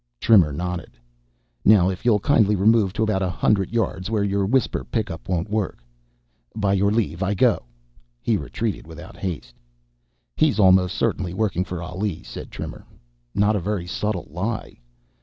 Trimmer 0.19 0.51
nodded. 0.51 0.97
"Now, 1.63 1.91
if 1.91 2.05
you'll 2.05 2.17
kindly 2.19 2.55
remove 2.55 2.91
to 2.93 3.03
about 3.03 3.21
a 3.21 3.29
hundred 3.29 3.69
yards, 3.71 4.09
where 4.09 4.23
your 4.23 4.47
whisper 4.47 4.83
pick 4.83 5.11
up 5.11 5.29
won't 5.29 5.47
work." 5.47 5.77
"By 6.55 6.73
your 6.73 6.89
leave, 6.91 7.21
I 7.21 7.35
go." 7.35 7.67
He 8.19 8.35
retreated 8.35 8.87
without 8.87 9.15
haste. 9.15 9.53
"He's 10.35 10.57
almost 10.59 10.95
certainly 10.97 11.35
working 11.35 11.63
for 11.63 11.83
Ali," 11.83 12.23
said 12.23 12.49
Trimmer. 12.49 12.83
"Not 13.35 13.55
a 13.55 13.59
very 13.59 13.85
subtle 13.85 14.25
lie." 14.31 14.79